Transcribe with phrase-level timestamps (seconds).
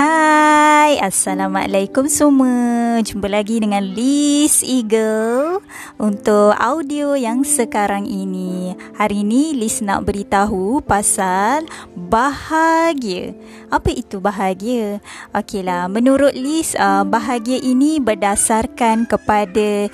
[0.00, 3.04] Hai, Assalamualaikum semua.
[3.04, 5.60] Jumpa lagi dengan Liz Eagle
[6.00, 8.72] untuk audio yang sekarang ini.
[8.96, 13.36] Hari ini Liz nak beritahu pasal bahagia.
[13.68, 15.04] Apa itu bahagia?
[15.36, 19.92] Okeylah, menurut Liz, uh, bahagia ini berdasarkan kepada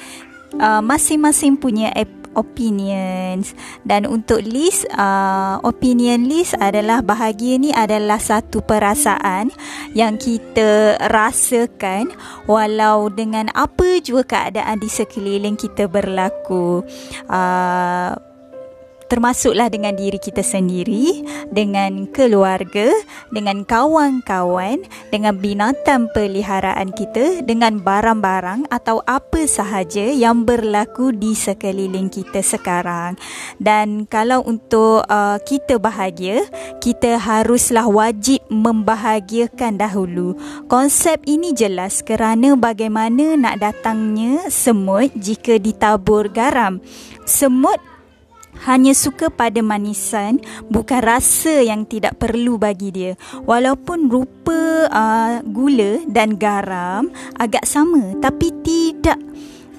[0.63, 1.91] uh, masing-masing punya
[2.37, 3.57] opinions.
[3.83, 9.51] Dan untuk list uh, opinion list adalah bahagia ni adalah satu perasaan
[9.97, 12.13] yang kita rasakan
[12.45, 16.85] walau dengan apa juga keadaan di sekeliling kita berlaku.
[17.27, 18.15] Uh,
[19.07, 22.91] termasuklah dengan diri kita sendiri, dengan keluarga,
[23.31, 32.11] dengan kawan-kawan, dengan binatang peliharaan kita, dengan barang-barang atau apa sahaja yang berlaku di sekeliling
[32.11, 33.15] kita sekarang.
[33.63, 36.45] Dan kalau untuk uh, kita bahagia,
[36.83, 40.35] kita haruslah wajib membahagiakan dahulu.
[40.67, 46.79] Konsep ini jelas kerana bagaimana nak datangnya semut jika ditabur garam.
[47.27, 47.79] Semut
[48.65, 50.41] hanya suka pada manisan
[50.73, 53.13] bukan rasa yang tidak perlu bagi dia.
[53.45, 59.21] Walaupun rupa uh, gula dan garam agak sama tapi tidak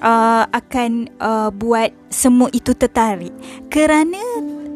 [0.02, 3.34] uh, akan uh, buat semut itu tertarik.
[3.68, 4.22] Kerana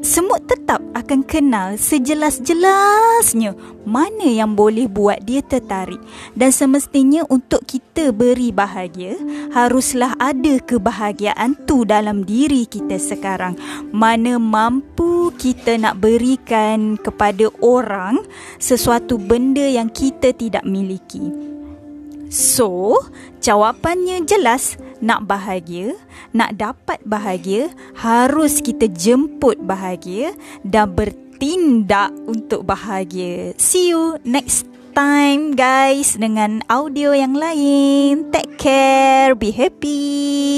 [0.02, 3.54] semut tetap akan kenal sejelas-jelasnya
[3.86, 6.02] mana yang boleh buat dia tertarik.
[6.34, 9.14] Dan semestinya untuk kita beri bahagia
[9.54, 13.54] haruslah ada kebahagiaan tu dalam diri kita sekarang.
[13.94, 18.20] Mana mampu kita nak berikan kepada orang
[18.58, 21.52] sesuatu benda yang kita tidak miliki.
[22.32, 22.98] So
[23.38, 25.98] jawapannya jelas nak bahagia,
[26.30, 33.52] nak dapat bahagia, harus kita jemput bahagia dan bertindak untuk bahagia.
[33.58, 34.64] See you next
[34.94, 38.30] time guys dengan audio yang lain.
[38.30, 40.51] Take care, be happy.